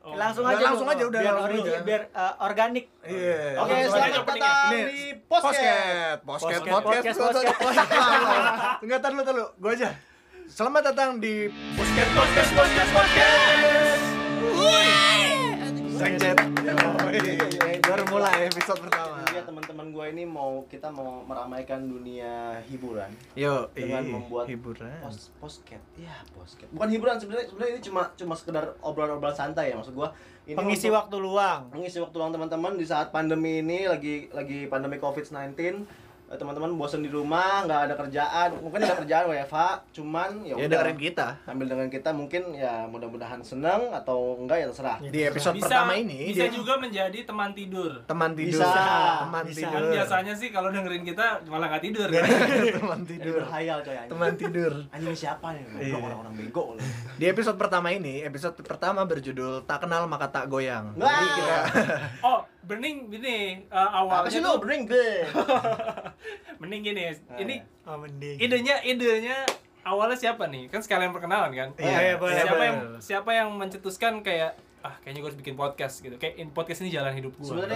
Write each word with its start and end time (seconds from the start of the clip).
Oh. 0.00 0.16
Langsung 0.16 0.48
aja. 0.48 0.64
langsung 0.64 0.88
aja, 0.88 1.04
udah, 1.04 1.20
biar 1.20 1.34
langsung 1.36 1.68
aja. 1.68 1.84
biar 1.84 2.02
uh, 2.16 2.32
organik. 2.40 2.88
Iya. 3.04 3.60
Oke, 3.60 3.84
selamat 3.84 4.24
datang 4.24 4.72
di 4.72 5.12
Posket. 5.28 5.28
Posket, 5.28 6.18
Posket, 6.24 6.60
Posket, 6.64 6.72
Podcast, 6.72 7.18
podcast, 7.20 7.60
podcast. 7.60 8.80
Enggak, 8.80 8.98
tar 9.04 9.12
dulu, 9.12 9.22
tar 9.28 9.34
dulu. 9.36 9.48
Gua 9.60 9.70
aja. 9.76 9.92
Selamat 10.48 10.82
datang 10.88 11.20
di 11.20 11.52
Podcast, 11.76 12.10
podcast, 12.16 12.50
podcast, 12.56 12.90
podcast. 12.96 15.09
Sengjet. 16.00 16.32
Baru 17.84 18.04
mulai 18.08 18.48
episode 18.48 18.80
pertama. 18.80 19.20
Iya 19.36 19.44
teman-teman 19.44 19.92
gue 19.92 20.06
ini 20.16 20.24
mau 20.24 20.64
kita 20.64 20.88
mau 20.88 21.20
meramaikan 21.28 21.84
dunia 21.84 22.56
hiburan 22.64 23.12
Yo, 23.36 23.68
dengan 23.76 24.08
ih, 24.08 24.12
membuat 24.16 24.48
hiburan. 24.48 24.88
pos 25.04 25.28
posket. 25.36 25.76
Iya, 26.00 26.24
posket. 26.32 26.72
Bukan 26.72 26.88
hiburan 26.88 27.20
sebenarnya 27.20 27.52
sebenarnya 27.52 27.72
ini 27.76 27.82
cuma 27.84 28.02
cuma 28.16 28.32
sekedar 28.32 28.72
obrolan-obrolan 28.80 29.36
santai 29.36 29.70
ya 29.70 29.76
maksud 29.76 29.92
gua. 29.92 30.08
Ini 30.48 30.56
Pengisi 30.56 30.88
waktu 30.88 31.20
luang. 31.20 31.68
mengisi 31.68 32.00
waktu 32.00 32.16
luang 32.16 32.32
teman-teman 32.32 32.80
di 32.80 32.88
saat 32.88 33.12
pandemi 33.12 33.60
ini 33.60 33.84
lagi 33.84 34.32
lagi 34.32 34.72
pandemi 34.72 34.96
Covid-19 34.96 35.52
eh, 35.52 35.74
teman-teman 36.32 36.70
bosan 36.72 37.00
di 37.00 37.10
rumah 37.10 37.62
nggak 37.62 37.80
ada 37.84 37.94
kerjaan 37.96 38.48
mungkin 38.56 38.78
ada 38.80 38.94
kerjaan 38.96 39.24
WFH 39.26 39.58
cuman 39.90 40.30
ya 40.40 40.54
Ya 40.54 40.54
udah 40.62 40.78
dengerin 40.80 40.98
kita. 41.00 41.26
ambil 41.44 41.66
dengan 41.68 41.88
kita 41.88 42.10
mungkin 42.10 42.42
ya 42.52 42.86
mudah-mudahan 42.86 43.40
seneng 43.40 43.90
atau 43.90 44.38
enggak 44.38 44.58
ya 44.58 44.66
terserah 44.68 44.96
Di 45.02 45.20
episode 45.24 45.54
Bisa, 45.54 45.66
pertama 45.66 45.92
ini 45.94 46.30
bisa 46.30 46.46
dia 46.46 46.50
juga 46.52 46.74
menjadi 46.76 47.18
teman 47.20 47.50
tidur. 47.50 47.92
teman 48.04 48.30
tidur. 48.32 48.62
Bisa. 48.62 48.82
Teman 49.20 49.42
Bisa. 49.44 49.58
tidur. 49.58 49.74
Kan 49.76 49.90
biasanya 49.92 50.34
sih 50.34 50.48
kalau 50.48 50.68
dengerin 50.70 51.02
kita 51.02 51.24
malah 51.44 51.66
nggak 51.68 51.82
tidur. 51.82 52.06
teman 52.78 52.98
Jadi 53.00 53.10
tidur. 53.12 53.34
berhayal 53.40 53.78
coy 53.80 53.96
anjing. 53.96 54.10
Teman 54.10 54.32
tidur. 54.36 54.72
anjing 54.88 55.16
siapa 55.16 55.46
nih 55.50 55.64
Iya. 55.82 55.98
orang-orang 55.98 56.34
bego. 56.36 56.62
Di 57.16 57.26
episode 57.26 57.56
pertama 57.56 57.90
ini, 57.90 58.22
episode 58.22 58.54
pertama 58.60 59.02
berjudul 59.02 59.66
Tak 59.66 59.82
Kenal 59.82 60.06
Maka 60.06 60.30
Tak 60.30 60.46
Goyang. 60.46 60.94
Wah. 60.94 61.10
Jadi 61.10 61.26
kita 61.34 61.56
Oh, 62.22 62.40
bening 62.62 63.08
gini 63.08 63.64
uh, 63.66 63.88
apa 64.04 64.28
sih 64.28 64.36
awalnya 64.36 64.40
lu 64.40 64.50
tuh 64.50 64.60
bring 64.60 64.82
gue 64.84 65.10
bening 66.60 66.82
gini. 66.82 67.02
Ini 67.36 67.56
Oh, 67.82 67.98
mending. 67.98 68.38
idenya 68.38 68.78
idenya 68.80 69.42
awalnya 69.82 70.14
siapa 70.14 70.46
nih? 70.46 70.68
Kan 70.68 70.78
sekalian 70.78 71.10
perkenalan 71.10 71.50
kan? 71.50 71.68
Iya, 71.74 71.98
iya, 72.04 72.14
boleh, 72.14 72.36
siapa 72.36 72.52
boleh. 72.52 72.64
yang 72.64 72.78
siapa 73.00 73.30
yang 73.32 73.48
mencetuskan 73.52 74.20
kayak 74.20 74.54
ah 74.80 74.94
kayaknya 74.98 75.20
gue 75.20 75.28
harus 75.28 75.38
bikin 75.38 75.54
podcast 75.54 75.98
gitu. 75.98 76.14
Kayak 76.14 76.38
in- 76.38 76.50
podcast 76.50 76.80
ini 76.80 76.88
jalan 76.88 77.10
hidup 77.12 77.34
gue. 77.34 77.44
sebenarnya 77.44 77.74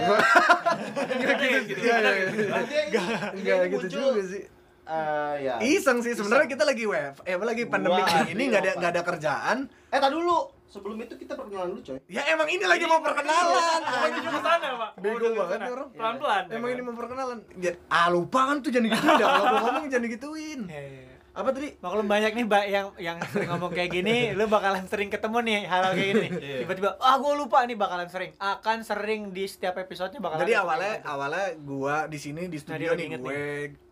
gitu. 1.67 1.81
Iya, 1.81 1.95
iya, 1.97 2.11
gitu. 2.15 2.41
iya. 2.41 2.59
dia 2.63 2.81
ini- 2.81 2.89
enggak 3.35 3.57
ini 3.59 3.73
gitu 3.73 3.87
juga 3.91 4.21
sih. 4.23 4.43
eh, 4.85 5.33
ya 5.41 5.53
Iseng 5.59 5.99
sih 5.99 6.13
sebenarnya 6.13 6.45
kita 6.47 6.63
lagi 6.63 6.85
web, 6.85 7.17
eh 7.21 7.33
apa 7.33 7.43
lagi 7.43 7.65
pandemi 7.65 7.99
ini 8.29 8.43
nggak 8.47 8.61
ada 8.61 8.71
nggak 8.77 8.91
ada 8.93 9.01
kerjaan. 9.03 9.57
eh 9.89 9.97
tak 9.97 10.11
dulu 10.11 10.45
sebelum 10.75 10.97
itu 10.99 11.15
kita 11.15 11.33
perkenalan 11.33 11.71
dulu 11.71 11.81
coy 11.81 11.97
Ya 12.05 12.21
emang 12.27 12.47
ini 12.47 12.65
lagi 12.65 12.83
mau 12.83 12.99
perkenalan. 12.99 13.79
Mau 13.81 13.97
menuju 14.03 14.27
ke 14.27 14.41
sana, 14.41 14.67
Pak. 14.75 14.89
Bego 14.99 15.27
banget 15.31 15.57
nih 15.57 15.71
orang. 15.71 15.89
Pelan-pelan. 15.89 16.43
ya 16.45 16.53
Emang 16.53 16.67
kan? 16.67 16.75
ini 16.75 16.81
mau 16.83 16.93
perkenalan. 16.93 17.37
Ya, 17.55 17.71
ah 17.87 18.07
lupa 18.09 18.39
kan 18.45 18.57
tuh 18.59 18.69
jangan 18.69 18.91
gituin 18.91 19.15
dah. 19.15 19.27
Kalau 19.31 19.59
ngomong 19.63 19.85
jangan 19.87 20.07
gituin. 20.11 20.59
Iya, 20.67 20.81
iya, 20.81 20.99
iya. 21.01 21.13
Apa 21.31 21.51
tadi? 21.51 21.69
Maklum 21.79 22.07
banyak 22.07 22.31
nih 22.31 22.45
Mbak 22.45 22.65
yang 22.65 22.87
yang 22.95 23.17
sering 23.27 23.49
ngomong 23.51 23.71
kayak 23.71 23.91
gini, 23.91 24.31
lu 24.31 24.47
bakalan 24.47 24.87
sering 24.87 25.11
ketemu 25.11 25.37
nih 25.43 25.59
hal-hal 25.67 25.91
kayak 25.91 26.09
gini. 26.11 26.27
Iya. 26.45 26.57
Tiba-tiba, 26.63 26.89
ah 26.95 27.15
gue 27.15 27.33
lupa 27.35 27.59
nih 27.63 27.75
bakalan 27.75 28.07
sering. 28.07 28.31
Akan 28.39 28.83
sering 28.83 29.21
di 29.31 29.43
setiap 29.43 29.75
episodenya 29.75 30.19
bakalan. 30.19 30.43
Jadi 30.43 30.53
awalnya 30.55 30.93
gitu. 30.95 31.11
awalnya 31.11 31.45
gua 31.59 31.95
di 32.07 32.19
sini 32.19 32.47
di 32.47 32.55
Nah, 32.55 32.63
studio 32.63 32.89
dia 32.95 32.99
nih 33.03 33.19
gue 33.19 33.43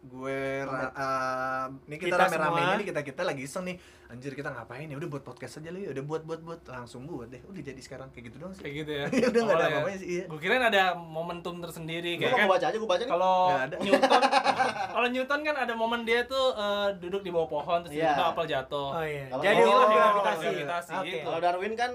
gue 0.05 0.39
ra- 0.61 0.91
uh, 0.91 1.65
ini 1.85 1.95
kita, 1.95 2.11
Kita 2.11 2.17
rame-rame 2.21 2.59
semua. 2.59 2.75
ini 2.75 2.83
kita 2.83 3.01
kita 3.01 3.21
lagi 3.21 3.41
iseng 3.41 3.63
nih. 3.63 3.77
Anjir 4.05 4.31
kita 4.31 4.47
ngapain 4.47 4.85
ya? 4.85 4.93
Udah 4.93 5.07
buat 5.07 5.23
podcast 5.23 5.57
aja 5.57 5.69
lu 5.69 5.79
ya. 5.79 5.89
Udah 5.89 6.03
buat 6.03 6.21
buat 6.21 6.39
buat 6.39 6.61
langsung 6.65 7.03
buat 7.03 7.27
deh. 7.27 7.39
Udah 7.41 7.63
jadi 7.63 7.77
sekarang 7.77 8.07
kayak 8.09 8.27
gitu 8.27 8.37
doang 8.37 8.51
sih. 8.51 8.61
kayak 8.61 8.75
gitu 8.77 8.91
ya. 8.91 9.05
Ya 9.07 9.27
udah 9.31 9.41
nggak 9.41 9.49
ada 9.49 9.57
Awalnya. 9.57 9.73
apa-apanya 9.73 9.97
sih, 9.97 10.09
iya. 10.11 10.23
Gue 10.27 10.39
kirain 10.39 10.61
ada 10.61 10.83
momentum 10.93 11.55
tersendiri 11.57 12.11
gue 12.15 12.25
kayak 12.25 12.35
kan. 12.37 12.51
baca 12.51 12.65
aja 12.65 12.75
gue 12.75 12.89
baca 12.89 13.01
nih 13.01 13.09
Kalau. 13.09 13.37
Newton, 13.79 14.21
kalau 14.93 15.07
Newton 15.07 15.39
kan 15.41 15.55
ada 15.57 15.73
momen 15.73 16.01
dia 16.03 16.21
tuh 16.25 16.45
eh, 16.53 16.89
duduk 16.99 17.21
di 17.21 17.31
bawah 17.31 17.49
pohon 17.49 17.79
terus 17.81 17.95
Iya. 17.95 18.11
tiba-tiba 18.11 18.27
apel 18.29 18.45
jatuh. 18.45 18.89
Oh 18.91 19.03
iya. 19.03 19.25
Jadi 19.31 19.61
Oh, 19.63 19.71
oh, 19.71 19.87
gravitasi, 19.87 20.43
gravitasi 20.45 20.91
Oke. 20.93 21.07
gitu. 21.07 21.17
kalau 21.23 21.39
Darwin 21.39 21.73
kan 21.73 21.91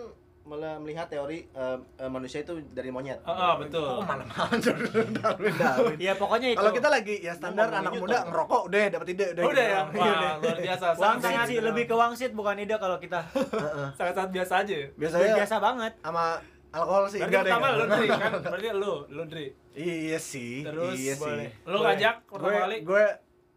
melihat 0.48 1.06
teori 1.06 1.44
eh, 1.46 1.76
eh, 1.94 2.06
manusia 2.06 2.40
itu 2.40 2.56
dari 2.68 2.88
monyet 2.88 3.20
Oh, 3.20 3.30
oh, 3.30 3.54
betul. 3.58 3.84
Oh, 3.84 4.00
malam-malam 4.00 4.56
Darwin 5.14 5.54
Darwin. 5.54 5.96
Iya 5.96 6.16
pokoknya 6.20 6.48
itu. 6.50 6.58
Kalau 6.58 6.72
kita 6.72 6.88
lagi 6.88 7.14
ya 7.18 7.32
standar 7.32 7.68
anak 7.70 7.92
muda 7.94 8.24
ngerokok 8.24 8.62
udah 8.64 8.80
dapat 8.90 9.06
ide 9.10 9.26
udah. 9.30 9.42
Udah 9.44 9.50
gitu 9.50 9.60
ya. 9.60 9.68
doang. 9.68 9.88
Iya, 9.88 10.00
udah. 10.00 10.16
Wah, 10.18 10.34
luar 10.38 10.58
biasa. 10.58 10.86
wangsit 10.94 11.24
Sangat- 11.28 11.46
sih 11.46 11.58
lebih 11.60 11.84
ke 11.84 11.94
wangsit 11.94 12.30
bukan 12.32 12.56
ide 12.56 12.74
kalau 12.74 12.96
kita. 12.96 13.20
Heeh. 13.28 13.88
sangat-sangat 13.92 14.30
biasa 14.32 14.52
aja. 14.58 14.76
Biasanya 14.94 15.28
biasa 15.36 15.54
banget. 15.58 15.92
sama 16.00 16.24
alkohol 16.68 17.04
sih 17.06 17.18
Berarti 17.18 17.36
pertama 17.44 17.66
lu. 17.70 17.84
Dri 17.86 18.08
kan? 18.14 18.30
Berarti 18.38 18.68
lu, 18.72 18.92
lu 19.08 19.22
Dri. 19.24 19.46
Iya 19.74 20.18
sih. 20.18 20.62
Terus 20.62 20.94
iya 20.94 21.14
sih. 21.14 21.22
boleh. 21.22 21.48
Lu 21.62 21.72
Boleh. 21.74 21.84
ngajak 21.86 22.14
pertama 22.24 22.44
Gue 22.44 22.56
kali 22.58 22.76
gue 22.80 23.04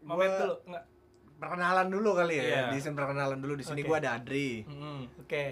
gue- 0.02 0.38
dulu 0.38 0.56
enggak? 0.66 0.84
perkenalan 1.34 1.86
dulu 1.88 2.10
kali 2.14 2.34
ya. 2.34 2.44
Iya. 2.44 2.62
Di 2.68 2.78
sini 2.78 2.94
perkenalan 2.94 3.38
dulu 3.38 3.54
di 3.54 3.64
sini 3.64 3.80
Oke. 3.80 3.88
gua 3.88 3.96
ada 3.98 4.10
Adri. 4.14 4.62
Hmm. 4.62 5.10
Oke. 5.18 5.44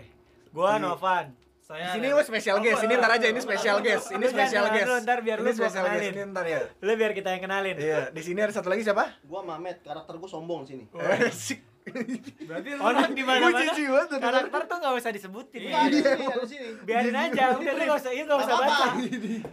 Gua 0.51 0.77
Novan. 0.77 1.27
Saya 1.61 1.87
Di 1.87 2.03
sini 2.03 2.07
ada- 2.11 2.15
gue 2.17 2.25
special 2.27 2.57
Oh, 2.59 2.63
guest. 2.65 2.83
Ini 2.83 2.91
oh, 2.91 2.99
ntar 2.99 3.11
aja 3.15 3.23
oh, 3.23 3.31
ini 3.31 3.39
oh, 3.39 3.47
special 3.47 3.77
oh, 3.79 3.83
guest. 3.87 4.05
oh, 4.05 4.11
Ini 4.11 4.21
Lu 4.21 4.29
special 4.29 4.65
guest. 4.67 4.83
dulu, 4.83 4.97
ntar 5.01 5.19
biar 5.21 5.37
ini 5.37 5.41
lu 5.41 5.47
gua 5.47 5.55
special 5.55 5.85
guest 5.87 6.03
ini 6.11 6.23
ntar 6.27 6.45
ya. 6.45 6.61
Lu 6.77 6.93
biar 6.99 7.13
kita 7.15 7.29
yang 7.31 7.43
kenalin. 7.47 7.77
Iya, 7.79 8.01
di 8.11 8.21
sini 8.21 8.39
ada 8.39 8.51
satu 8.51 8.67
lagi 8.67 8.83
siapa? 8.83 9.05
gue 9.23 9.41
Mamet 9.41 9.79
karakter 9.81 10.19
gue 10.19 10.27
sombong 10.27 10.67
sini 10.67 10.91
Eh, 10.91 11.31
sik. 11.31 11.63
Berarti 11.83 12.69
Orang 12.77 13.11
di 13.11 13.23
Gue 13.23 13.31
mana-mana. 13.31 13.61
jijik 13.65 13.87
banget. 13.87 14.07
tuh. 14.07 14.19
Karakter 14.21 14.61
tuh 14.63 14.77
nggak 14.79 14.95
usah 14.95 15.11
disebutin. 15.11 15.61
Iya, 15.63 15.81
di 15.83 15.97
sini, 15.97 16.13
ada 16.23 16.37
di 16.37 16.47
sini. 16.47 16.69
Biarin 16.83 17.17
aja, 17.17 17.45
udah 17.53 17.73
lu 17.73 17.83
nggak 17.83 17.99
usah, 17.99 18.11
iya 18.11 18.23
nggak 18.23 18.41
usah 18.41 18.55
baca. 18.55 18.87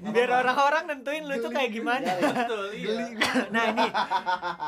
Biar 0.07 0.29
orang-orang 0.35 0.83
nentuin 0.85 1.23
lu 1.23 1.35
tuh 1.37 1.49
kayak 1.49 1.71
gimana. 1.71 2.03
Ya, 2.03 2.15
ya. 2.15 2.31
betul, 2.35 2.63
iya. 2.73 2.93
Nah 3.47 3.63
ini, 3.67 3.85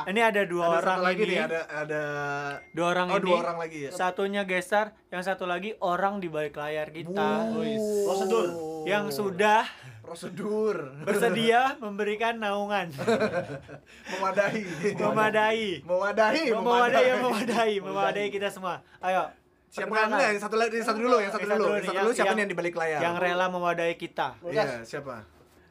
ini 0.08 0.22
ada 0.22 0.42
dua 0.44 0.66
Ada 0.66 0.78
orang 0.80 1.00
lagi 1.02 1.22
ini. 1.22 1.32
nih, 1.32 1.40
ada 1.42 1.60
ada 1.68 2.04
Dua 2.72 2.88
orang 2.88 3.08
Oh, 3.08 3.18
ini. 3.18 3.26
dua 3.26 3.38
orang 3.40 3.58
lagi 3.58 3.78
ya. 3.82 3.92
Satunya 3.92 4.42
gestar, 4.44 4.86
yang 5.08 5.22
satu 5.22 5.44
lagi 5.44 5.76
orang 5.80 6.18
di 6.18 6.28
balik 6.28 6.56
layar 6.56 6.90
kita. 6.90 7.30
Prosedur. 8.06 8.48
Yang 8.84 9.06
sudah 9.14 9.68
prosedur 10.10 10.76
bersedia 11.06 11.78
memberikan 11.78 12.36
naungan. 12.36 12.90
memadahi 14.12 14.62
Memadai. 14.96 15.64
memadahi 15.80 16.44
Memadai, 16.50 17.06
yang 17.06 17.22
memadai, 17.22 17.74
memadai 17.78 18.26
kita 18.28 18.50
semua. 18.50 18.82
Ayo. 19.00 19.30
siapa 19.70 19.86
perkenalkan. 19.88 20.10
enggak 20.12 20.30
yang 20.34 20.42
satu 20.42 20.56
lagi 20.58 20.76
yang 20.76 20.88
satu 20.88 21.00
dulu 21.00 21.18
yang 21.20 21.30
satu 21.30 21.46
Yang 21.46 21.52
dulu 21.54 21.62
satu 21.62 21.70
yang 21.70 21.78
satu 21.80 21.94
dulu 21.94 22.02
yang- 22.02 22.18
siapa 22.18 22.28
yang- 22.28 22.40
yang 22.40 22.50
di 22.50 22.58
balik 22.58 22.74
layar 22.74 23.00
Yang 23.00 23.16
rela 23.22 23.46
memadai 23.48 23.94
kita. 23.96 24.28
iya 24.44 24.82
siapa 24.82 25.16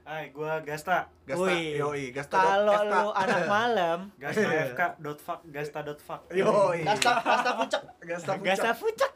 Hai, 0.09 0.33
gua 0.33 0.63
Gasta. 0.63 1.05
Gasta 1.23 1.53
yoi 1.53 2.09
Gasta 2.09 2.33
Kalau 2.33 2.79
lu 2.81 3.13
anak 3.13 3.45
malam, 3.53 3.99
Gasta 4.17 4.49
FK 4.71 4.81
dot 4.97 5.19
fuck, 5.19 5.45
Gasta 5.45 5.85
dot 5.85 5.99
fuck. 5.99 6.25
yoi 6.31 6.81
Kasta 6.81 7.13
kasta 7.21 7.51
pucak 7.55 7.83
Gasta 8.01 8.33
Gasta 8.39 8.71
Fucak. 8.73 9.13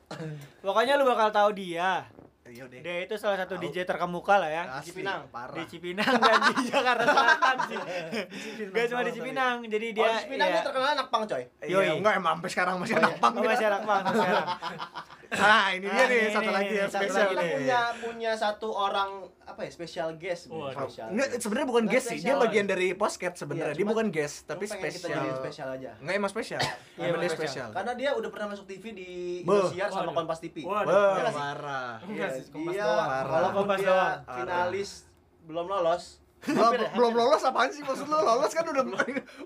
Pokoknya 0.61 1.01
lu 1.01 1.07
bakal 1.07 1.31
tahu 1.31 1.55
dia. 1.55 2.05
Iya 2.53 2.65
deh 2.67 2.79
Dia 2.79 2.95
itu 3.03 3.15
salah 3.17 3.39
satu 3.39 3.57
Tahu. 3.57 3.65
DJ 3.65 3.83
terkemuka 3.83 4.37
lah 4.37 4.47
ya. 4.47 4.63
Asli, 4.71 4.93
Cipinang. 4.93 5.25
parah 5.27 5.57
Di 5.57 5.63
Cipinang 5.67 6.13
dan 6.15 6.39
di 6.45 6.55
Jakarta 6.69 7.05
Selatan 7.07 7.57
sih. 7.65 7.79
Gak 8.69 8.85
cuma 8.87 9.01
di 9.03 9.13
Cipinang, 9.13 9.55
jadi 9.65 9.87
dia 9.91 10.05
oh, 10.05 10.13
Cipinang 10.19 10.47
iya. 10.47 10.55
dia 10.55 10.63
terkenal 10.63 10.89
anak 10.93 11.09
pang 11.09 11.25
coy 11.25 11.43
Iya, 11.61 11.79
enggak 11.95 12.15
emang 12.15 12.33
sampai 12.37 12.51
sekarang 12.51 12.75
masih 12.77 12.95
Oh, 12.95 13.01
anak 13.01 13.11
iya. 13.11 13.19
pang 13.19 13.33
Oh, 13.33 13.41
dia. 13.41 13.49
masih 13.49 13.67
anak 13.67 13.83
bang 13.83 14.03
sekarang. 14.13 14.47
Nah, 15.33 15.67
ini 15.71 15.87
dia 15.87 15.95
Ah, 15.95 16.07
nih, 16.07 16.19
ini, 16.19 16.29
satu 16.31 16.45
ini, 16.45 16.53
lagi 16.53 16.75
yang 16.75 16.91
spesial 16.91 17.27
kita 17.27 17.43
punya 17.49 17.81
punya 17.99 18.33
satu 18.35 18.69
orang 18.69 19.11
apa 19.43 19.61
ya 19.61 19.71
special 19.71 20.09
guest. 20.15 20.43
Spesial 20.47 21.07
Enggak, 21.09 21.29
sebenarnya 21.37 21.69
bukan 21.69 21.85
guest 21.87 22.07
sih, 22.07 22.19
dia 22.19 22.31
spesial. 22.31 22.43
bagian 22.43 22.67
dari 22.67 22.89
podcast 22.93 23.35
sebenarnya. 23.39 23.73
Iya, 23.73 23.79
dia 23.79 23.87
bukan 23.89 24.07
guest, 24.09 24.37
tapi 24.45 24.65
pengen 24.67 24.85
kita 24.87 24.99
spesial. 25.03 25.25
spesial 25.35 25.69
aja 25.73 25.91
Enggak 25.99 26.15
emang 26.15 26.31
spesial. 26.31 26.61
Iya, 26.61 26.75
Emang 27.03 27.21
dia 27.21 27.31
spesial. 27.31 27.69
karena 27.71 27.93
dia 27.95 28.11
udah 28.13 28.29
pernah 28.29 28.47
masuk 28.51 28.65
TV 28.65 28.85
di. 28.93 29.11
Indosiar 29.43 29.89
sama 29.89 30.01
Waduh. 30.05 30.15
Kompas 30.15 30.39
TV 30.39 30.57
Waduh. 30.63 30.87
Wah, 30.87 31.01
Iya 31.09 31.19
nggak 31.19 31.27
sih? 31.27 31.41
parah. 31.41 31.95
Enggak 32.03 32.29
Iya, 32.29 32.37
sih, 32.37 32.45
Kompas 32.49 32.73
dia 32.73 32.85
doang. 32.85 33.09
Parah. 33.09 33.31
walaupun 33.31 33.57
Kompas 33.59 33.79
dia 33.79 33.89
doang. 33.89 34.19
finalis 34.29 34.91
belum 35.43 35.67
lolos 35.67 36.22
Belum, 36.43 36.75
ya, 36.75 36.91
lolos 37.15 37.39
apaan 37.41 37.71
sih 37.71 37.81
maksud 37.81 38.03
lu? 38.05 38.19
Lolos 38.19 38.51
kan 38.51 38.65
udah 38.65 38.83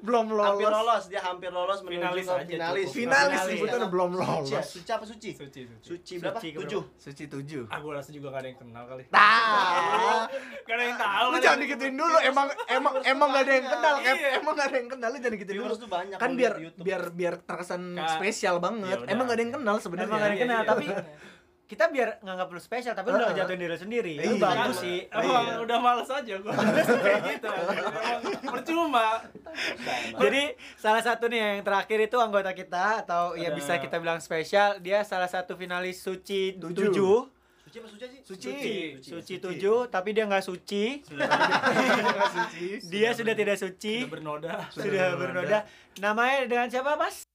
belum 0.00 0.26
lolos. 0.28 0.48
hampir 0.56 0.70
lolos 0.70 1.04
dia 1.06 1.20
hampir 1.20 1.50
lolos 1.50 1.78
Finalis 1.82 2.25
aja 2.25 2.40
finalis. 2.43 2.88
Finalis 2.90 3.40
sebutan 3.43 3.76
udah 3.78 3.90
belum 3.90 4.10
ya? 4.10 4.19
lolos. 4.19 4.48
suci 4.64 4.90
apa 4.90 5.04
suci 5.04 5.31
Suci, 5.31 5.60
suci. 5.62 5.84
suci 5.84 6.12
berapa 6.16 6.40
tujuh 6.40 6.82
Suci 6.96 7.25
7. 7.28 7.69
Ah, 7.69 7.78
gua 7.78 7.93
rasa 7.96 8.10
juga 8.10 8.31
gak 8.31 8.40
ada 8.40 8.48
yang 8.48 8.58
kenal 8.58 8.84
kali. 8.87 9.02
Nah, 9.08 10.25
Gak 10.66 10.72
ada 10.72 10.84
yang 10.84 10.96
tahu. 10.96 11.26
lu 11.28 11.38
jangan 11.38 11.58
digituin 11.60 11.94
dulu. 11.94 12.16
Emang 12.19 12.46
emang 12.66 12.93
emang 13.04 13.28
gak 13.31 13.42
ada 13.44 13.52
yang 13.52 13.66
kenal. 13.69 13.94
Iya. 13.99 14.12
Emang 14.34 14.52
gak 14.54 14.66
ada 14.66 14.76
yang 14.76 14.88
kenal 14.88 15.08
lu 15.08 15.19
jangan 15.19 15.34
digituin 15.34 15.58
dulu. 15.58 15.75
Kan 16.16 16.31
biar 16.32 16.52
biar 16.76 17.02
biar 17.10 17.34
terkesan 17.38 17.82
Kak. 17.94 18.08
spesial 18.16 18.56
banget. 18.56 18.88
Ya 18.88 19.04
udah. 19.04 19.12
Emang 19.12 19.25
gak 19.26 19.37
ada 19.37 19.42
yang 19.42 19.54
kenal 19.54 19.76
sebenarnya. 19.78 20.08
Emang 20.08 20.19
gak 20.19 20.25
ada 20.25 20.32
yang 20.32 20.42
kenal, 20.42 20.56
Iya, 20.56 20.64
iya. 20.64 20.72
tapi 20.72 20.87
kita 21.66 21.90
biar 21.90 22.22
nganggap 22.22 22.46
lu 22.48 22.58
spesial, 22.58 22.94
tapi 22.94 23.10
lu 23.10 23.18
udah 23.18 23.26
Ah. 23.26 23.32
ngejatuhin 23.34 23.60
diri 23.60 23.76
sendiri. 23.76 24.12
Iya. 24.16 24.30
Lu 24.30 24.38
bagus 24.38 24.76
sih. 24.78 24.98
Emang 25.06 25.44
Iya. 25.44 25.54
udah 25.60 25.78
males 25.78 26.06
aja 26.08 26.34
gua. 26.38 26.52
Kayak 27.04 27.20
gitu. 27.28 27.48
Emang 27.50 28.22
percuma. 28.40 29.06
Jadi 30.16 30.42
salah 30.76 31.02
satu 31.02 31.26
nih 31.26 31.38
yang 31.38 31.60
terakhir 31.60 31.98
itu 32.00 32.16
anggota 32.16 32.50
kita 32.50 33.02
atau 33.02 33.34
ya 33.34 33.50
bisa 33.50 33.76
kita 33.76 33.98
bilang 33.98 34.18
spesial, 34.18 34.78
dia 34.78 35.02
salah 35.02 35.26
satu 35.26 35.54
finalis 35.54 35.98
Suci 35.98 36.54
Tujuh. 36.54 36.94
7. 36.94 37.34
suci 37.66 37.66
Suci 37.66 37.76
apa 37.76 37.88
suci 37.90 38.06
sih? 38.06 38.20
Suci. 38.22 38.52
Suci 39.02 39.34
tujuh, 39.36 39.78
tapi 39.88 40.14
dia 40.14 40.24
nggak 40.24 40.40
suci. 40.40 41.02
Suci. 41.02 42.66
Dia 42.88 43.10
sudah 43.10 43.34
tidak 43.34 43.58
suci. 43.58 44.00
Sudah 44.00 44.12
bernoda. 44.12 44.54
Sudah 44.70 45.18
bernoda. 45.18 45.58
Namanya 45.98 46.46
dengan 46.46 46.70
siapa, 46.70 46.94
Mas? 46.94 47.26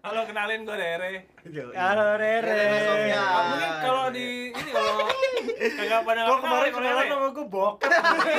Halo, 0.00 0.24
kenalin 0.24 0.64
gue 0.64 0.72
Rere. 0.72 1.28
Yo, 1.44 1.76
Halo 1.76 2.16
Rere. 2.16 3.12
Ah, 3.12 3.52
Mungkin 3.52 3.72
kalau 3.84 4.04
di 4.08 4.48
ini 4.48 4.70
kalau 4.72 4.96
kagak 5.60 6.00
pada 6.08 6.20
kenal 6.24 6.38
kemarin 6.40 6.64
ya, 6.64 6.72
kenalan 6.72 7.04
sama 7.04 7.28
gue 7.36 7.46
bokep. 7.52 7.90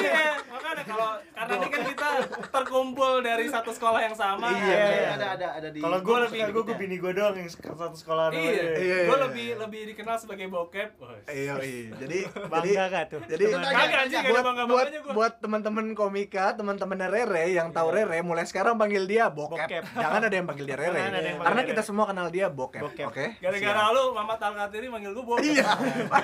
Iya, 0.01 0.25
makanya 0.49 0.83
kalau 0.89 1.09
karena 1.21 1.53
ini 1.53 1.67
kan 1.69 1.81
kita 1.85 2.09
terkumpul 2.49 3.11
dari 3.21 3.45
satu 3.45 3.69
sekolah 3.77 3.99
yang 4.01 4.17
sama. 4.17 4.49
Iya, 4.49 4.73
iya. 4.73 5.09
Ada 5.13 5.27
ada 5.37 5.47
ada 5.61 5.69
di 5.69 5.79
Kalau 5.85 6.01
gue 6.01 6.17
lebih 6.25 6.39
gue 6.49 6.63
gue 6.65 6.77
bini 6.81 6.95
gue 6.97 7.11
doang 7.13 7.37
yang 7.37 7.49
satu 7.53 7.93
sekolah 7.93 8.33
Iya. 8.33 8.41
Iya, 8.81 8.97
gue 9.05 9.13
iya. 9.13 9.25
lebih 9.29 9.47
lebih 9.61 9.81
dikenal 9.93 10.17
sebagai 10.17 10.49
bokep. 10.49 10.97
Iya, 11.29 11.61
iya. 11.61 11.93
Jadi 11.93 12.19
jadi 12.25 12.49
Bangga 12.49 12.83
gak 12.89 13.05
tuh? 13.13 13.21
jadi 13.29 13.43
Kagak 13.53 13.99
anjing, 14.09 14.21
gak 14.25 14.33
ada 14.33 14.41
buat 14.41 14.65
buat 14.65 14.87
buat 15.13 15.33
teman-teman 15.37 15.93
komika, 15.93 16.57
teman-teman 16.57 16.97
Rere 17.05 17.53
yang 17.53 17.69
tahu 17.69 17.93
Rere 17.93 18.25
mulai 18.25 18.49
sekarang 18.49 18.81
panggil 18.81 19.05
dia. 19.05 19.29
Bokep. 19.29 19.85
Jangan 19.93 20.25
ada 20.25 20.33
yang 20.33 20.49
panggil 20.49 20.65
dia 20.65 20.77
Rere. 20.81 21.01
Karena 21.51 21.63
Rere. 21.67 21.71
kita 21.75 21.83
semua 21.83 22.07
kenal 22.07 22.31
dia 22.31 22.47
bokep. 22.47 22.79
Bokep. 22.79 23.07
Oke. 23.11 23.25
Gara-gara 23.43 23.91
lu 23.91 24.15
Mamat 24.15 24.39
Al-Katiri 24.39 24.87
manggil 24.87 25.11
gue 25.11 25.25
bokep. 25.27 25.43
Iya. 25.43 25.67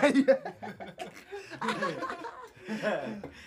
Iya. 0.07 0.35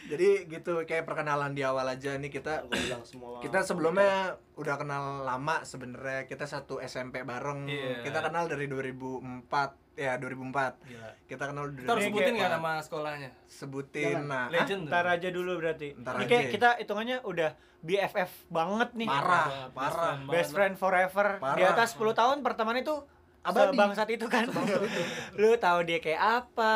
Jadi 0.06 0.28
gitu 0.46 0.82
kayak 0.82 1.04
perkenalan 1.04 1.52
di 1.52 1.60
awal 1.60 1.84
aja 1.86 2.14
nih 2.14 2.28
kita 2.28 2.64
bilang 2.64 3.02
semua. 3.02 3.38
kita 3.40 3.60
sebelumnya 3.60 4.12
udah 4.54 4.76
kenal 4.76 5.04
lama 5.22 5.60
sebenarnya 5.62 6.24
kita 6.24 6.44
satu 6.44 6.78
SMP 6.78 7.20
bareng 7.20 7.64
Iya. 7.64 8.00
kita 8.02 8.20
kenal 8.22 8.44
dari 8.46 8.66
2004 8.66 9.48
ya 9.94 10.16
2004 10.16 10.80
Gila. 10.82 11.10
kita 11.26 11.44
kenal 11.46 11.64
dari 11.68 11.76
Kita 11.78 11.92
harus 11.92 12.04
sebutin 12.06 12.32
nggak 12.34 12.52
nama 12.52 12.72
sekolahnya? 12.78 13.30
sebutin 13.46 14.14
Jangan. 14.14 14.26
nah 14.26 14.44
Legend. 14.50 14.82
Ntar 14.86 15.06
aja 15.10 15.28
dulu 15.28 15.52
berarti. 15.56 15.88
Ntar 15.94 16.12
Ini 16.14 16.18
aja. 16.18 16.30
kayak 16.30 16.44
kita 16.50 16.68
hitungannya 16.78 17.18
udah 17.22 17.50
BFF 17.80 18.30
banget 18.48 18.90
nih. 18.94 19.08
Parah, 19.08 19.46
Best 19.46 19.72
parah. 19.74 19.90
friend 19.90 20.18
banget. 20.18 20.32
Best 20.34 20.50
friend 20.52 20.74
forever. 20.76 21.26
Parah. 21.38 21.56
Di 21.56 21.62
atas 21.62 21.88
10 21.94 22.12
tahun 22.14 22.36
pertemanan 22.40 22.80
itu 22.80 22.96
Abadi. 23.40 23.72
Sebangsat 23.72 24.08
itu 24.12 24.26
kan. 24.28 24.44
Lu 25.40 25.56
tahu 25.56 25.78
dia 25.88 25.96
kayak 25.96 26.20
apa, 26.44 26.74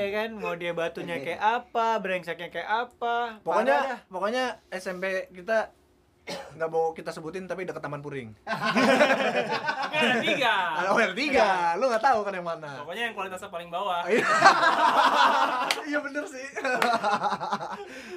ya 0.00 0.08
kan? 0.16 0.28
Mau 0.32 0.56
dia 0.56 0.72
batunya 0.72 1.20
kayak 1.20 1.40
apa, 1.40 2.00
brengseknya 2.00 2.48
kayak 2.48 2.88
apa. 2.88 3.40
Parah 3.44 3.64
dah. 3.64 4.00
pokoknya 4.08 4.08
pokoknya 4.08 4.44
SMP 4.72 5.28
kita 5.36 5.76
nggak 6.58 6.70
mau 6.70 6.90
kita 6.90 7.14
sebutin 7.14 7.46
tapi 7.46 7.62
dekat 7.62 7.78
Taman 7.78 8.02
Puring 8.02 8.34
Kan 9.92 10.00
ada 10.02 10.18
tiga. 10.18 10.54
oh 10.90 10.98
yang 10.98 11.14
tiga 11.14 11.78
lu 11.78 11.86
nggak 11.86 12.02
tahu 12.02 12.26
kan 12.26 12.34
yang 12.34 12.46
mana 12.46 12.82
Pokoknya 12.82 13.02
yang 13.10 13.14
kualitasnya 13.14 13.48
paling 13.48 13.70
bawah. 13.70 14.02
Iya. 14.10 14.26
iya 15.88 15.98
bener 16.02 16.24
sih 16.26 16.46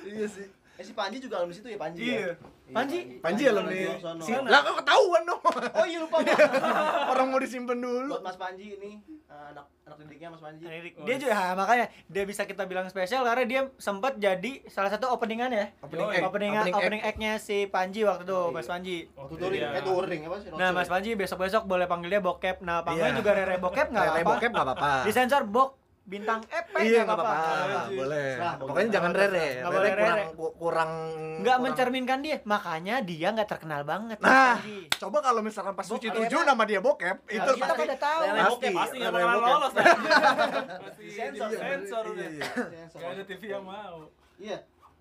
iya 0.10 0.28
sih 0.28 0.48
Eh 0.80 0.86
si 0.86 0.96
Panji 0.96 1.20
juga 1.20 1.36
alumni 1.38 1.52
situ 1.52 1.68
ya 1.68 1.76
Panji. 1.76 2.00
Iya. 2.02 2.24
Ya? 2.24 2.34
Panji? 2.72 3.00
Panji 3.20 3.44
alumni. 3.46 3.76
Si- 4.22 4.32
lah 4.32 4.60
kok 4.62 4.80
ketahuan 4.80 5.22
dong 5.24 5.42
Oh 5.74 5.84
iya 5.84 6.00
lupa 6.00 6.22
gua. 6.22 6.38
orang 7.12 7.28
mau 7.28 7.38
disimpan 7.38 7.76
dulu 7.76 8.14
Buat 8.14 8.24
Mas 8.24 8.38
Panji 8.38 8.72
ini 8.72 9.02
eh, 9.04 9.46
anak 9.50 9.68
anak 9.84 9.98
didiknya 10.00 10.30
Mas 10.30 10.40
Panji. 10.40 10.64
Dia 11.04 11.16
juga 11.18 11.34
ah, 11.34 11.52
makanya 11.54 11.92
dia 12.06 12.24
bisa 12.24 12.46
kita 12.46 12.64
bilang 12.64 12.88
spesial 12.88 13.26
karena 13.26 13.44
dia 13.44 13.62
sempat 13.76 14.16
jadi 14.16 14.64
salah 14.68 14.88
satu 14.88 15.10
openingan 15.10 15.50
ya. 15.50 15.68
opening 15.82 16.08
act 16.08 16.24
Opening 16.24 16.52
opening 16.54 16.74
opening, 16.74 17.02
act. 17.02 17.10
act-nya 17.12 17.32
si 17.38 17.68
Panji 17.68 18.02
waktu 18.02 18.24
itu, 18.24 18.40
Iya. 18.40 18.54
Mas 18.54 18.68
Panji. 18.70 18.98
Waktu 19.12 19.34
Touring, 19.36 19.62
eh 19.66 19.84
touring 19.84 20.22
apa 20.24 20.36
sih? 20.38 20.50
Nah, 20.54 20.70
Mas 20.72 20.88
Panji 20.88 21.12
besok-besok 21.14 21.66
boleh 21.66 21.86
panggil 21.86 22.10
dia 22.10 22.22
bokep. 22.22 22.62
Nah, 22.62 22.86
panggilnya 22.86 23.18
juga 23.18 23.32
Rere 23.34 23.58
bokep 23.58 23.88
nggak 23.90 24.06
Rere 24.06 24.14
apa-apa. 24.16 24.30
bokep 24.32 24.52
nggak 24.54 24.66
apa-apa 24.70 24.92
Disensor 25.04 25.44
bok 25.44 25.70
bintang 26.10 26.42
EP 26.44 26.74
iya 26.82 27.06
nggak 27.06 27.14
nggak 27.14 27.18
apa-apa 27.22 27.82
boleh 27.92 28.30
pokoknya 28.60 28.90
jangan 28.90 29.12
rere 29.14 29.48
Nggak 29.60 29.72
rere 29.72 29.90
kurang 29.94 30.10
rere. 30.10 30.26
ku- 30.34 30.54
kurang 30.58 30.92
nggak 31.40 31.46
kurang- 31.46 31.62
mencerminkan 31.64 32.20
dia. 32.20 32.38
Makanya 32.44 32.96
dia 33.02 33.28
nggak 33.30 33.46
terkenal 33.48 33.82
banget. 33.84 34.18
Nah 34.18 34.58
coba 34.92 35.18
kalau 35.22 35.40
misalkan 35.40 35.72
pas 35.72 35.86
suci 35.86 36.10
tujuh 36.10 36.42
nama 36.42 36.64
dia 36.64 36.80
bokep 36.80 37.18
itu 37.28 37.38
kita 37.54 37.64
pasti 37.64 37.80
pada 37.80 37.96
tahu. 37.96 38.22
Pasti. 38.26 38.44
bokep. 38.50 38.74
Pasti 38.76 38.96
nggak 38.98 39.14
bakalan 39.14 39.36
bokep. 39.36 39.52
lolos. 39.52 39.74
Pasti 40.84 41.06
Sensor. 41.10 41.50
sensor 41.54 42.04
Iya, 42.04 42.12
udah. 42.12 42.28
iya. 42.28 42.48
Gak 42.90 43.10
ada 43.12 43.24
TV 43.24 43.42
yang 43.48 43.64
mau. 43.64 43.98
Iya. 44.36 44.58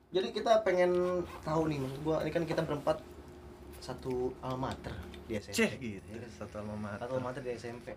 Jadi 0.09 0.29
kita 0.31 0.53
pengen 0.63 0.93
tahu 1.43 1.63
nih 1.67 1.79
maksud 1.79 2.01
gua 2.03 2.17
ini 2.21 2.31
kan 2.31 2.45
kita 2.45 2.61
berempat 2.63 3.01
satu 3.79 4.15
alma 4.39 4.69
mater 4.69 4.93
di 5.25 5.35
SMP. 5.35 5.57
Cih 5.57 5.71
gitu 5.75 6.07
satu 6.29 6.61
alma 6.61 6.75
mater. 6.79 7.01
Satu 7.03 7.13
alma 7.15 7.27
mater 7.27 7.43
di 7.43 7.53
SMP. 7.53 7.97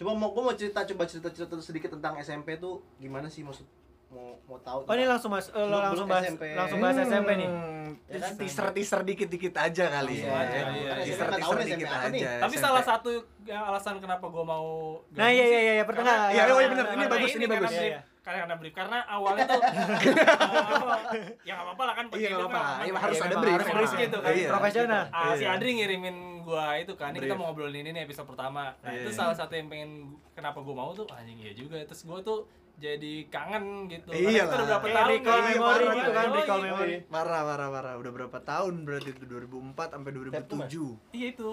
Coba 0.00 0.16
mau 0.16 0.32
gua 0.32 0.42
mau 0.48 0.54
cerita 0.56 0.80
coba 0.80 1.04
cerita 1.04 1.28
cerita 1.28 1.60
sedikit 1.60 1.92
tentang 1.92 2.16
SMP 2.16 2.56
tuh 2.56 2.80
gimana 2.96 3.28
sih 3.28 3.44
maksud 3.44 3.68
mau 4.08 4.32
mau 4.42 4.56
tahu. 4.58 4.88
Oh 4.88 4.94
ini 4.96 5.04
langsung 5.04 5.28
mas, 5.28 5.46
eh, 5.46 5.54
lo 5.54 5.70
Belum- 5.70 5.84
langsung 5.86 6.08
bahas, 6.08 6.24
SMP. 6.26 6.44
langsung 6.56 6.78
bahas 6.80 6.96
SMP 6.98 7.30
nih. 7.36 7.46
Hmm, 7.46 7.88
Ya 8.08 8.18
kan? 8.18 8.32
teaser 8.34 8.66
teaser 8.72 9.00
dikit 9.04 9.28
dikit 9.28 9.54
aja 9.54 9.84
kali 9.86 10.14
ya. 10.18 10.34
aja, 10.34 10.58
iya. 10.72 10.92
Teaser 10.98 11.28
teaser 11.30 11.56
nih 11.60 11.68
dikit 11.76 11.90
aja. 11.92 12.30
Tapi 12.40 12.54
SMP. 12.56 12.64
salah 12.64 12.82
satu 12.82 13.10
yang 13.44 13.62
alasan 13.62 14.00
kenapa 14.00 14.24
gue 14.26 14.42
mau 14.42 14.98
Nah 15.14 15.28
iya 15.28 15.44
iya 15.44 15.60
iya 15.76 15.84
pertengahan. 15.84 16.32
Iya, 16.32 16.42
oh, 16.48 16.58
iya, 16.58 16.68
bener. 16.72 16.86
Ini 16.86 16.96
Karena 16.96 17.12
bagus, 17.12 17.30
ini 17.36 17.46
bagus. 17.46 17.70
Iya, 18.30 18.36
iya. 18.36 18.40
Karena 18.40 18.54
brief 18.56 18.74
karena 18.74 18.98
awalnya 19.04 19.44
tuh 19.44 19.60
ya 21.46 21.52
nggak 21.52 21.66
apa-apa 21.66 21.82
lah 21.82 21.94
kan 21.94 22.04
Iya, 22.10 22.28
nggak 22.28 22.40
apa-apa. 22.40 22.60
kan. 22.60 22.78
Iya, 22.80 22.92
harus 22.96 23.16
Iya, 23.16 23.24
ada 23.24 23.36
brief. 23.36 23.52
harus 23.52 23.68
brief 23.68 23.92
gitu 24.00 24.16
kan. 24.18 24.30
Iya. 24.32 24.48
Profesional. 24.48 25.02
Ah, 25.10 25.32
si 25.32 25.42
Iya. 25.42 25.48
Andri 25.50 25.70
ngirimin 25.74 26.16
gua 26.40 26.66
itu 26.76 26.92
kan, 26.94 27.10
ini 27.10 27.18
kita 27.20 27.34
mau 27.34 27.44
ngobrolin 27.48 27.76
ini 27.76 27.90
nih 27.92 28.02
episode 28.04 28.26
pertama. 28.26 28.72
Nah, 28.76 28.90
Iya. 28.90 29.02
itu 29.02 29.10
salah 29.12 29.34
satu 29.34 29.52
yang 29.52 29.66
pengen 29.66 29.90
kenapa 30.32 30.58
gua 30.60 30.74
mau 30.76 30.90
tuh 30.92 31.06
anjing 31.10 31.38
iya 31.38 31.52
juga. 31.52 31.82
Terus 31.82 32.02
gua 32.02 32.18
tuh 32.20 32.46
jadi 32.76 33.28
kangen 33.28 33.64
gitu. 33.86 34.08
Iya 34.10 34.46
kita 34.46 34.56
udah 34.56 34.64
lah. 34.64 34.78
berapa 34.80 34.86
tahun 34.88 35.08
recall 35.12 35.40
memory 35.44 35.84
Iya, 35.84 35.92
gitu 35.92 36.10
kan, 36.10 36.24
iya, 36.24 36.34
recall 36.34 36.58
iya. 36.58 36.66
memory. 36.66 36.94
Marah, 37.08 37.40
marah, 37.44 37.68
marah. 37.68 37.94
Udah 37.98 38.12
berapa 38.14 38.38
tahun 38.40 38.74
berarti 38.82 39.10
itu 39.10 39.24
2004 39.26 39.88
sampai 39.90 40.10
2007. 40.10 40.96
Iya 41.12 41.26
itu. 41.28 41.50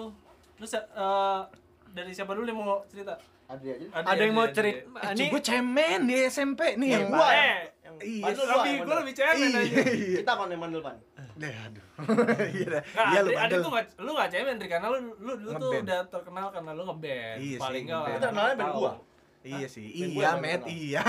Terus 0.56 0.72
eh, 0.74 1.40
dari 1.88 2.12
siapa 2.12 2.32
dulu 2.32 2.44
yang 2.44 2.58
mau 2.58 2.80
cerita? 2.86 3.16
Adri 3.48 3.68
aja. 3.72 3.86
Ada 4.04 4.20
yang 4.20 4.34
mau 4.34 4.44
Adri, 4.44 4.54
cerita? 4.54 5.00
Eh, 5.00 5.10
Ini 5.10 5.24
gue 5.26 5.42
cemen 5.42 5.98
di 6.04 6.16
SMP 6.22 6.60
nih 6.76 6.88
yang 6.90 7.04
gua. 7.08 7.28
Eh, 7.30 7.56
Iya. 7.98 8.30
Lebih 8.30 8.74
bener. 8.84 8.96
lebih 9.02 9.14
cemen 9.16 9.48
Iya, 9.48 9.58
aja. 9.58 9.74
iya. 9.90 10.18
Kita 10.20 10.32
kon 10.32 10.48
yang 10.48 10.60
mandel 10.60 10.78
pan. 10.78 10.94
Deh, 11.34 11.50
aduh. 11.50 11.84
Iya. 12.54 12.78
Nah, 12.78 13.06
Iya 13.08 13.18
lu 13.18 13.30
Adri, 13.30 13.34
Adri 13.40 13.56
tuh 13.58 13.70
gak, 13.72 13.84
lu 13.98 14.10
gak 14.12 14.28
cemen, 14.30 14.54
Dri, 14.54 14.68
karena 14.68 14.86
lu, 14.88 14.98
lu 15.16 15.32
dulu 15.34 15.50
tuh 15.56 15.70
udah 15.80 16.00
terkenal 16.06 16.46
karena 16.48 16.70
lu 16.72 16.82
ngeband 16.84 17.38
Iya 17.38 17.56
Paling 17.58 17.84
nggak 17.84 17.96
ngeband. 17.96 18.06
orang 18.06 18.22
Terkenalnya 18.22 18.54
band 18.54 18.72
gua. 18.76 18.92
Iya 19.40 19.66
sih. 19.66 19.86
Gue 19.88 20.06
Iya, 20.14 20.30
Met. 20.36 20.60
kenal. 20.60 20.68
Iya. 20.68 21.02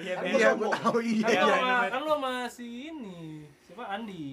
iya 0.00 0.12
Kan 0.16 0.24
Iya, 0.24 0.48
gue 0.56 0.68
tahu. 0.72 0.96
Iya. 0.98 1.22
Kan 1.22 1.36
lu 1.36 1.44
Iya, 1.44 1.56
iya, 1.60 1.76
kan 1.86 2.00
lu 2.00 2.10
sama 2.10 2.32
si 2.48 2.66
ini 2.88 3.18
Siapa? 3.60 3.84
Andi 3.86 4.24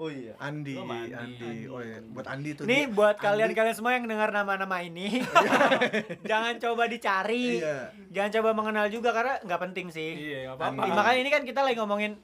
Oh 0.00 0.08
iya. 0.08 0.32
Andi, 0.40 0.80
Andi. 0.80 1.12
Andi. 1.12 1.68
Oh 1.68 1.76
iya, 1.78 2.00
buat 2.00 2.24
Andi 2.24 2.56
tuh. 2.56 2.64
Nih 2.64 2.88
dia- 2.88 2.90
buat 2.90 3.20
kalian-kalian 3.20 3.76
semua 3.76 3.92
yang 3.92 4.08
dengar 4.08 4.32
nama-nama 4.32 4.80
ini, 4.80 5.20
jangan 6.30 6.56
coba 6.56 6.88
dicari, 6.88 7.60
Iya. 7.60 7.92
jangan 8.08 8.30
coba 8.40 8.50
mengenal 8.56 8.88
juga 8.88 9.12
karena 9.12 9.36
nggak 9.44 9.60
penting 9.60 9.92
sih. 9.92 10.10
Iya, 10.16 10.56
apa-apa. 10.56 10.88
Makanya 10.88 11.20
ini 11.20 11.28
kan 11.28 11.42
kita 11.44 11.60
lagi 11.60 11.76
ngomongin 11.76 12.16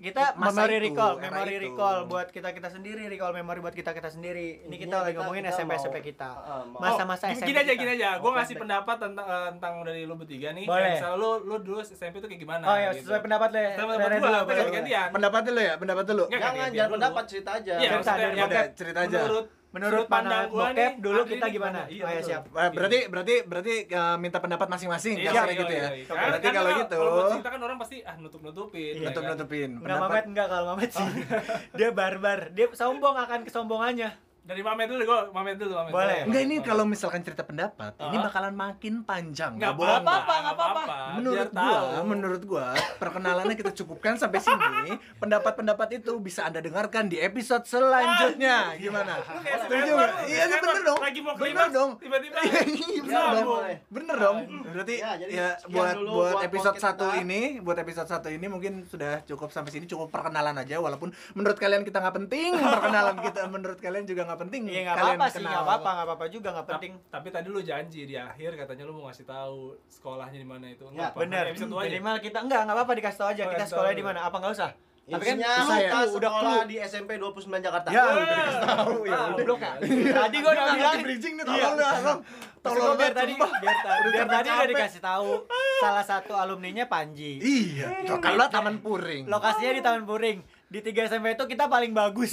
kita 0.00 0.32
Masa 0.32 0.48
memory 0.56 0.74
itu, 0.74 0.84
recall, 0.88 1.14
memory 1.18 1.52
itu. 1.52 1.64
recall 1.66 1.96
buat 2.04 2.28
kita 2.28 2.48
kita 2.50 2.68
sendiri, 2.68 3.02
recall 3.06 3.30
memory 3.30 3.60
buat 3.60 3.72
kita 3.72 3.92
kita 3.92 4.08
sendiri. 4.08 4.64
Ini 4.64 4.72
kita 4.72 4.80
Intinya 4.86 4.98
lagi 4.98 5.08
kita- 5.10 5.20
ngomongin 5.20 5.42
kita 5.42 5.54
SMP 5.54 5.70
mau- 5.70 5.78
SMP 5.78 5.96
kita. 6.02 6.30
Masa-masa 6.74 7.24
Oh, 7.24 7.30
SMP. 7.30 7.46
gini 7.46 7.58
aja, 7.58 7.68
kita. 7.68 7.78
gini 7.78 7.90
aja. 7.94 8.08
Gue 8.16 8.30
ngasih 8.30 8.56
pendapat 8.56 8.96
tentang 8.98 9.26
eh, 9.26 9.48
tentang 9.50 9.74
dari 9.82 10.02
lu 10.02 10.14
bertiga 10.14 10.48
nih. 10.50 10.64
Boleh. 10.64 10.92
Misalnya 10.94 11.16
lu 11.16 11.30
lu 11.42 11.56
dulu 11.60 11.78
SMP 11.80 12.14
tuh 12.16 12.26
kayak 12.26 12.40
gimana? 12.40 12.64
Oh 12.64 12.74
ya, 12.74 12.90
gitu. 12.90 13.04
sesuai 13.04 13.20
pendapat 13.20 13.48
le. 13.50 13.64
Sesuai 13.70 13.86
pendapat 13.86 14.10
dulu, 14.10 14.70
kita. 14.72 15.02
Pendapat 15.12 15.42
dulu 15.44 15.60
ya, 15.60 15.74
pendapat. 15.76 16.04
Nggak, 16.10 16.28
Jangan, 16.30 16.68
jangan 16.72 16.90
pendapat 16.90 17.24
cerita 17.28 17.50
aja. 17.52 17.74
Iya, 17.76 17.88
Cerita, 18.00 18.12
bokep, 18.40 18.66
cerita 18.74 18.98
aja. 19.04 19.18
Menurut 19.20 19.46
Menurut 19.70 20.02
sudut 20.02 20.10
pandang 20.10 20.50
gua 20.50 20.68
bokep 20.68 20.74
nih, 20.74 20.90
dulu 20.98 21.20
kita 21.24 21.46
gimana? 21.46 21.80
Iya, 21.86 22.02
Oh 22.02 22.10
ya 22.10 22.20
siap. 22.20 22.42
Eh, 22.48 22.70
berarti 22.74 22.98
berarti 23.06 23.34
berti 23.46 23.74
eh, 23.86 24.16
minta 24.18 24.38
pendapat 24.38 24.66
masing-masing 24.66 25.14
Iya, 25.16 25.30
kasarnya 25.30 25.46
iya, 25.48 25.60
gitu 25.60 25.72
iya, 25.72 25.80
ya. 25.80 25.90
iya. 25.94 26.04
Berarti 26.08 26.42
Kan 26.42 26.52
kalau 26.52 26.66
kalau- 26.66 26.80
gitu 26.82 26.96
kalau 26.96 27.10
buat 27.12 27.30
cerita 27.30 27.48
kan 27.48 27.60
orang 27.62 27.78
pasti 27.78 27.96
ah 28.02 28.14
nutup-nutupin. 28.18 28.80
Iya, 28.82 28.90
ya 28.90 28.98
kan? 28.98 29.06
nutup-nutupin 29.06 29.70
Enggak 29.78 29.98
Mamet 30.00 30.24
enggak 30.26 30.46
kalau 30.48 30.64
Mamet 30.68 30.90
sih. 30.90 31.08
Dia 31.78 31.88
barbar. 31.90 32.40
Dia 32.50 32.66
sombong 32.72 33.14
akan 33.16 33.40
kesombongannya. 33.46 34.10
Dari 34.50 34.60
Mamet 34.60 34.90
dulu 34.90 35.02
gua, 35.04 35.20
Mamet 35.30 35.56
dulu, 35.56 35.72
Mamet. 35.72 35.92
Boleh. 35.92 36.18
Enggak 36.26 36.42
ini 36.42 36.56
kalau 36.58 36.82
misalkan 36.82 37.22
cerita 37.22 37.40
pendapat, 37.40 37.94
ini 38.02 38.18
Ah. 38.18 38.22
bakalan 38.26 38.50
makin 38.52 38.94
panjang. 39.00 39.54
Enggak 39.54 39.70
Nggak 39.70 39.78
bohong. 39.78 40.02
apa-apa, 40.02 40.34
nggak 40.36 40.54
apa-apa. 40.56 40.82
Menurut 41.14 41.38
Biar 41.46 41.62
gua, 41.62 41.70
tahu. 41.70 42.02
menurut 42.04 42.42
gua 42.44 42.66
perkenalannya 42.98 43.54
kita 43.54 43.70
cukupkan 43.72 44.18
sampai 44.18 44.42
sini. 44.42 44.90
Pendapat-pendapat 45.16 45.88
itu 45.94 46.18
bisa 46.18 46.42
Anda 46.42 46.58
dengarkan 46.58 47.06
di 47.06 47.16
episode 47.16 47.62
selanjutnya. 47.64 48.74
Gimana? 48.74 49.22
Lu 49.22 49.38
kayak 49.38 49.58
Setuju 49.60 49.78
Spencer, 49.80 49.94
nggak? 49.94 50.10
lu 50.10 50.26
Iya, 50.26 50.42
ini 50.42 50.56
bener 50.56 50.80
dong. 50.82 50.98
Lagi 50.98 51.20
mau 51.20 51.30
Bener 51.30 51.46
klimaks, 51.46 51.70
dong. 51.72 51.90
Tiba-tiba. 51.96 52.38
Iya, 52.90 53.02
bener 53.06 53.22
dong. 53.32 53.46
boleh. 53.46 53.76
Bener 53.88 54.16
dong. 54.18 54.36
Berarti 54.66 54.94
Ya, 55.00 55.10
ya 55.22 55.48
buat 55.64 55.94
buat 55.96 56.36
episode 56.42 56.76
satu 56.76 57.06
ini, 57.16 57.40
buat 57.60 57.78
episode 57.78 58.08
satu 58.08 58.26
ini 58.26 58.46
mungkin 58.46 58.82
sudah 58.84 59.22
cukup 59.22 59.50
sampai 59.50 59.70
sini, 59.70 59.86
cukup 59.86 60.10
perkenalan 60.10 60.56
aja 60.56 60.76
walaupun 60.76 61.08
menurut 61.32 61.54
kalian 61.54 61.82
kita 61.82 61.98
nggak 61.98 62.16
penting 62.18 62.50
perkenalan 62.56 63.14
kita, 63.20 63.46
menurut 63.46 63.78
kalian 63.78 64.02
juga 64.04 64.24
nggak 64.24 64.39
penting. 64.40 64.62
Iya 64.66 64.80
nggak 64.88 64.96
kalian 64.96 65.18
apa-apa 65.20 65.26
sih, 65.28 65.38
kenal. 65.38 65.50
nggak 65.50 65.64
apa-apa, 65.64 65.90
nggak 65.90 66.06
apa-apa 66.08 66.26
juga 66.32 66.48
nggak 66.56 66.66
penting. 66.72 66.92
Tapi 67.12 67.28
tadi 67.28 67.46
lu 67.52 67.60
janji 67.60 68.00
di 68.08 68.16
akhir 68.16 68.50
katanya 68.56 68.84
lu 68.88 68.92
mau 68.96 69.04
ngasih 69.08 69.26
tahu 69.28 69.76
sekolahnya 69.86 70.38
di 70.40 70.48
mana 70.48 70.66
itu. 70.72 70.84
Ya, 70.96 71.12
aja. 71.12 71.52
minimal 71.52 72.16
kita 72.18 72.38
enggak 72.40 72.60
nggak 72.64 72.76
apa-apa 72.76 72.92
dikasih 72.96 73.18
tahu 73.20 73.28
aja 73.36 73.42
kita 73.52 73.64
sekolahnya 73.68 73.98
di 74.00 74.06
mana. 74.06 74.18
Apa 74.24 74.36
nggak 74.40 74.54
usah? 74.56 74.70
Tapi 75.10 75.24
kan 75.26 75.36
susah 75.42 75.78
ya. 75.82 75.90
kita 75.90 75.98
udah 76.14 76.30
sekolah 76.30 76.64
di 76.70 76.76
SMP 76.78 77.10
29 77.18 77.66
Jakarta. 77.66 77.88
Ya, 77.90 78.04
udah 78.06 78.24
dikasih 78.30 78.62
tahu 78.62 78.96
ya. 79.02 79.10
Udah. 79.10 79.26
goblok 79.34 79.60
ya. 79.60 79.72
Tadi 80.14 80.36
gua 80.38 80.52
udah 80.54 80.62
Nggak 80.62 80.76
bilang 80.78 80.98
bridging 81.02 81.34
nih, 81.34 81.44
Iya. 81.44 81.50
tolong 81.50 81.74
dah, 81.74 81.94
Rom. 81.98 82.18
Maksud 82.20 82.60
Tolong 82.60 82.84
gua 82.84 82.94
biar 83.00 83.12
tadi 83.16 83.32
biar, 83.34 83.76
biar 84.14 84.28
tadi 84.28 84.48
udah 84.52 84.68
dikasih 84.70 85.00
tahu 85.02 85.30
salah 85.80 86.04
satu 86.04 86.32
alumninya 86.36 86.84
Panji. 86.86 87.32
Iya, 87.42 88.06
kalau 88.22 88.46
Taman 88.46 88.76
Puring. 88.78 89.24
Lokasinya 89.26 89.72
di 89.74 89.82
Taman 89.82 90.04
Puring. 90.06 90.38
Di 90.70 90.78
3 90.78 91.10
SMP 91.10 91.34
itu 91.34 91.44
kita 91.50 91.66
paling 91.66 91.90
bagus. 91.90 92.30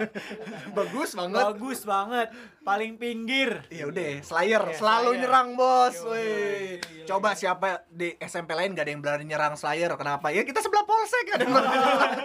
Bagus 0.78 1.10
banget. 1.12 1.42
bagus 1.42 1.82
banget. 1.82 2.30
Paling 2.62 2.94
pinggir. 2.94 3.66
Iya 3.66 3.90
udah, 3.90 4.22
Slayer 4.22 4.62
Iya, 4.62 4.78
selalu 4.78 5.10
Slayer. 5.10 5.20
nyerang 5.26 5.48
bos. 5.58 5.94
Yo, 5.98 6.06
Woi. 6.06 6.78
Coba 7.02 7.34
siapa 7.34 7.82
di 7.90 8.14
SMP 8.22 8.54
lain 8.54 8.70
gak 8.70 8.86
ada 8.86 8.92
yang 8.94 9.02
berani 9.02 9.26
nyerang 9.26 9.58
Slayer? 9.58 9.90
Kenapa? 9.98 10.30
Ya 10.30 10.46
kita 10.46 10.62
sebelah 10.62 10.86
polsek 10.86 11.26
gak 11.26 11.36
ada 11.36 11.42
yang 11.42 11.54
berani. 11.54 11.78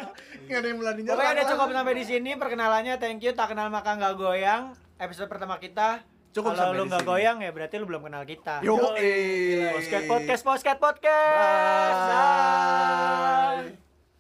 Gak 0.51 0.57
ada 0.61 0.67
yang 0.67 0.77
berani 0.77 1.01
nyerang. 1.01 1.17
Pokoknya 1.17 1.33
udah 1.33 1.47
cukup 1.49 1.69
sampai 1.73 1.93
di 1.95 2.05
sini 2.05 2.29
perkenalannya. 2.37 2.95
Thank 3.01 3.25
you. 3.25 3.33
Tak 3.33 3.47
kenal 3.49 3.73
maka 3.73 3.97
nggak 3.97 4.13
goyang. 4.13 4.77
Episode 5.01 5.25
pertama 5.25 5.57
kita. 5.57 6.05
Cukup 6.31 6.53
Kalau 6.53 6.77
lu 6.77 6.85
nggak 6.85 7.01
sini. 7.01 7.09
goyang 7.09 7.37
ya 7.41 7.49
berarti 7.49 7.81
lu 7.81 7.89
belum 7.89 8.05
kenal 8.05 8.29
kita. 8.29 8.61
Yo, 8.61 8.77
eh. 8.93 9.73
Podcast, 9.73 10.05
podcast, 10.05 10.43
podcast, 10.45 10.77
podcast. 10.77 11.97
Bye. 12.05 13.73
Bye. 13.73 13.80